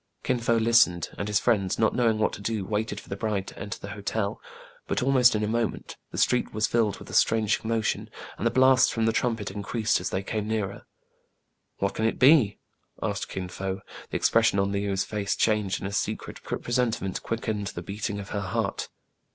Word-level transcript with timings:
Kin 0.23 0.39
Fo 0.39 0.57
listened, 0.57 1.09
and 1.19 1.27
his 1.27 1.39
friends, 1.39 1.77
not 1.77 1.93
knowing 1.93 2.17
what 2.17 2.33
to 2.33 2.41
do, 2.41 2.65
waited 2.65 2.99
for 2.99 3.07
the 3.07 3.15
bride 3.15 3.45
to 3.45 3.59
enter 3.59 3.77
the 3.77 3.91
hotel; 3.91 4.41
but, 4.87 5.03
almost 5.03 5.35
in 5.35 5.43
a 5.43 5.47
moment, 5.47 5.95
the 6.09 6.17
street 6.17 6.51
was 6.55 6.65
filled 6.65 6.97
with 6.97 7.07
a 7.11 7.13
strange 7.13 7.59
commotion, 7.59 8.09
and 8.35 8.47
the 8.47 8.49
blasts 8.49 8.89
from 8.89 9.05
the 9.05 9.11
trumpet 9.13 9.51
increased 9.51 10.01
as 10.01 10.09
they 10.09 10.23
came 10.23 10.47
nearer. 10.47 10.87
What 11.77 11.93
can 11.93 12.05
it 12.05 12.17
be 12.17 12.57
}"asked 13.03 13.29
Kin 13.29 13.47
Fo. 13.47 13.81
The 14.09 14.17
expres 14.17 14.47
sion 14.47 14.57
of 14.57 14.71
Le 14.71 14.79
ou's 14.79 15.03
face 15.03 15.35
changed, 15.35 15.79
and 15.81 15.87
a 15.87 15.93
secret 15.93 16.41
pre 16.41 16.57
sentiment 16.61 17.21
quickened 17.21 17.67
the 17.67 17.83
beating 17.83 18.19
of 18.19 18.29
her 18.29 18.41
heart. 18.41 18.89